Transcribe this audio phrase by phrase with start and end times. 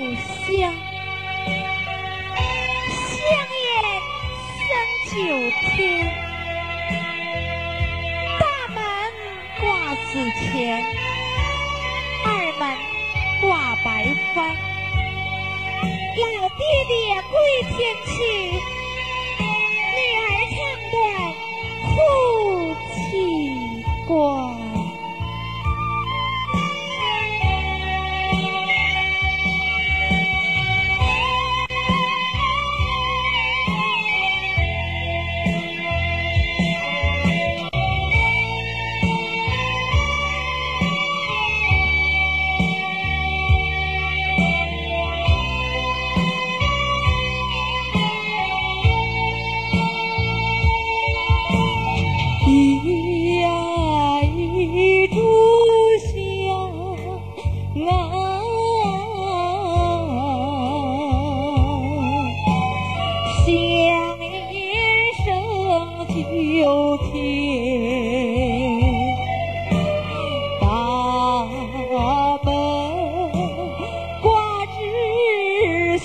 [0.00, 0.16] 故乡
[2.96, 3.28] 香
[3.60, 3.60] 烟
[4.56, 4.64] 三
[5.10, 5.12] 九
[5.76, 5.78] 天，
[8.40, 8.42] 大
[8.74, 8.80] 门
[9.60, 10.08] 挂紫
[10.40, 10.82] 钱，
[12.24, 12.62] 二门
[13.42, 13.88] 挂白
[14.34, 14.38] 幡，
[16.16, 16.94] 老爹爹
[17.30, 17.36] 归
[17.76, 18.08] 天去。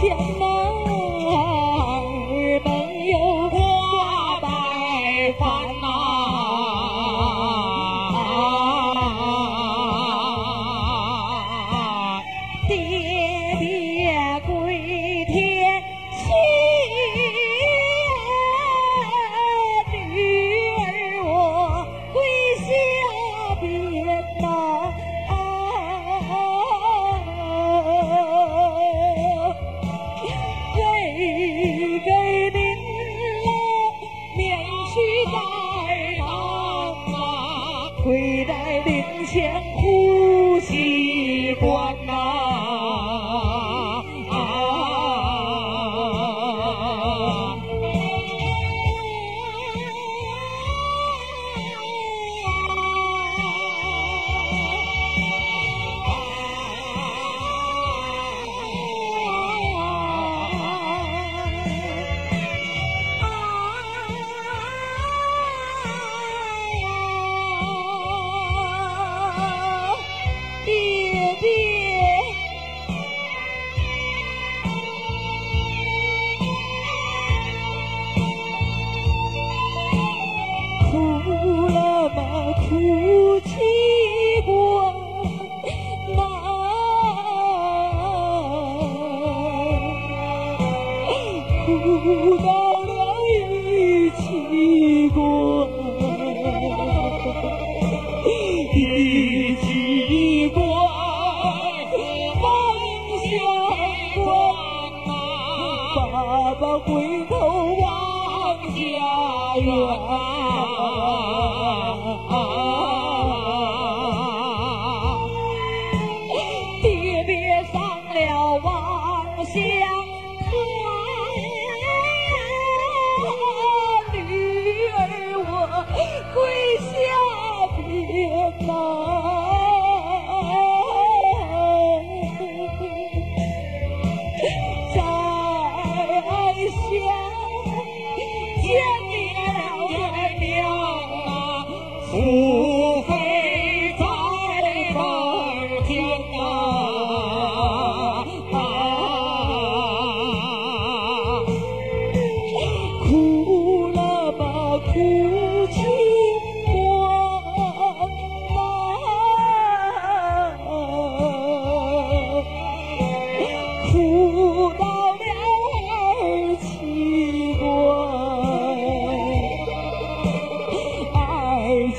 [0.00, 0.39] 天。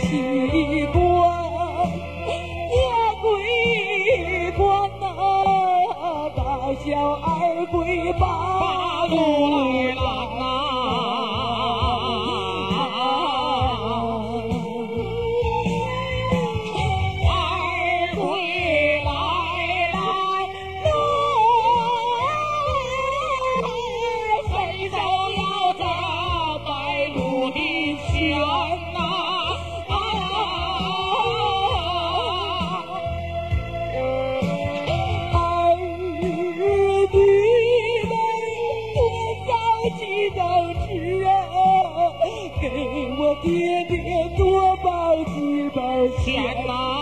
[0.00, 1.00] 器官
[2.70, 2.76] 饿
[3.20, 3.26] 鬼
[4.04, 5.04] 一关哪
[6.36, 6.40] 大
[6.84, 6.86] 小
[7.22, 8.26] 二鬼把
[43.42, 46.66] 爹爹多包几包钱。
[46.66, 46.97] 呐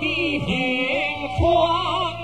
[0.00, 2.17] 地平川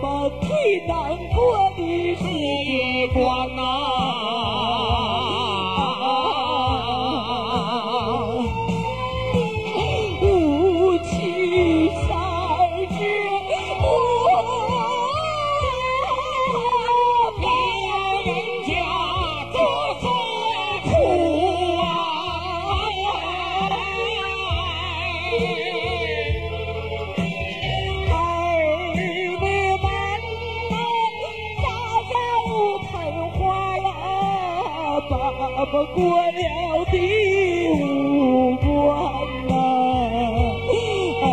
[0.00, 2.24] 把最难过的时
[3.12, 4.39] 光啊。
[35.10, 35.16] 爸
[35.66, 38.68] 爸过了第五关
[39.48, 39.54] 呐。
[41.24, 41.26] 啊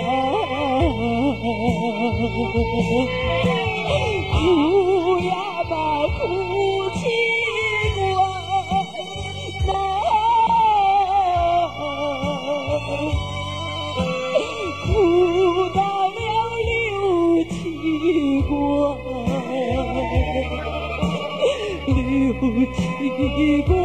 [23.20, 23.76] 一滚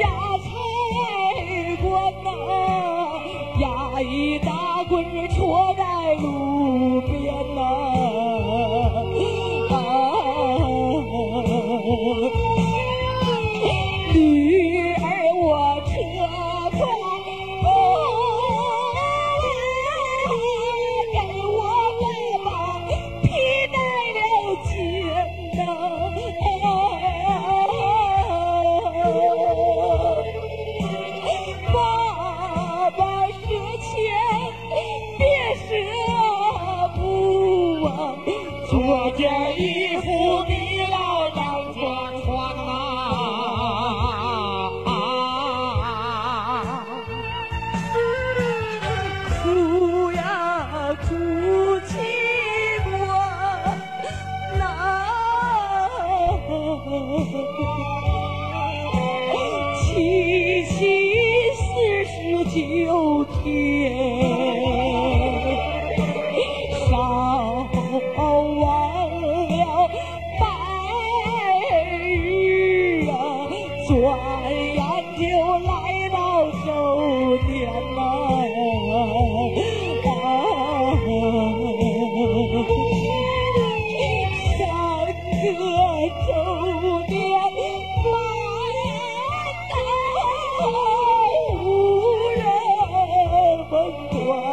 [0.00, 0.08] 呀，
[0.42, 0.50] 菜
[1.80, 1.90] 滚
[2.24, 2.30] 呐，
[3.60, 8.07] 压一大滚儿，戳在路边呐。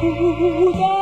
[0.00, 0.97] Buddha.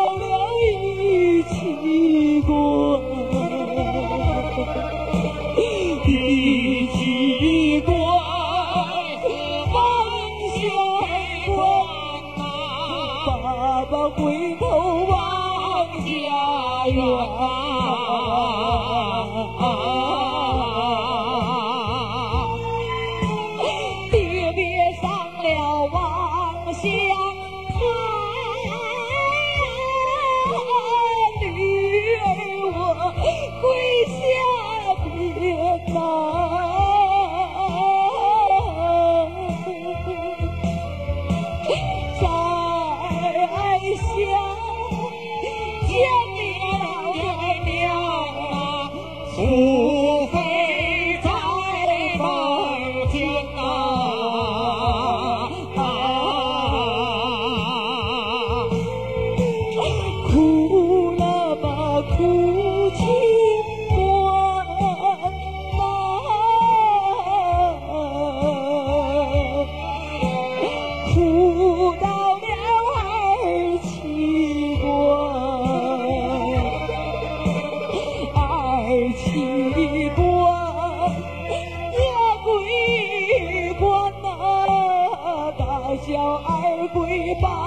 [87.27, 87.66] anybody.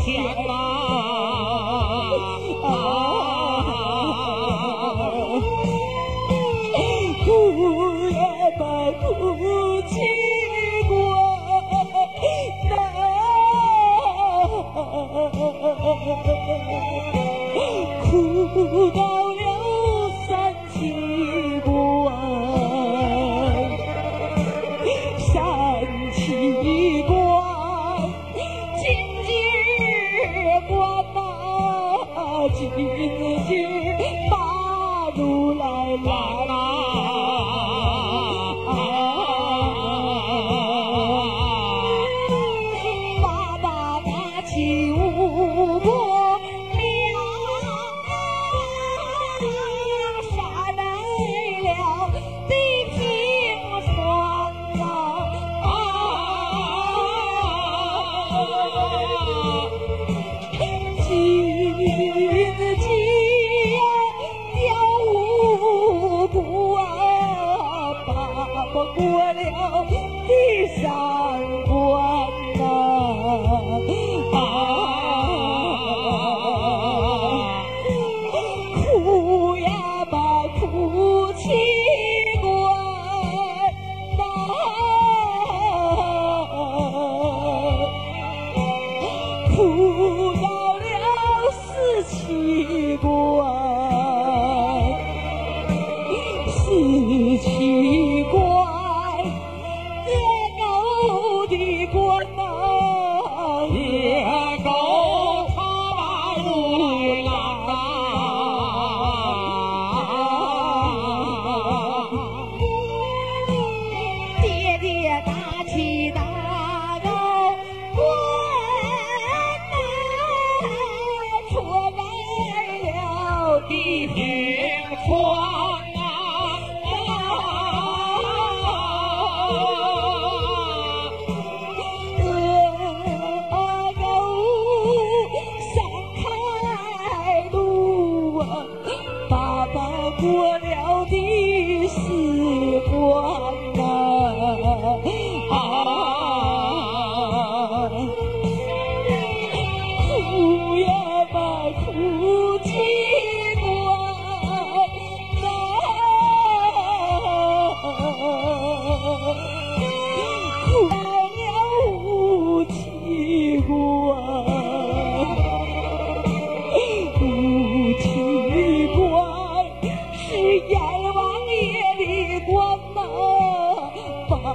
[0.00, 0.69] 了四七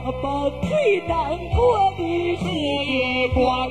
[0.05, 3.67] 爸爸最难过的是一关